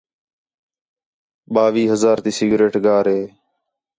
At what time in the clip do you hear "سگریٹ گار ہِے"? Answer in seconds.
2.37-3.21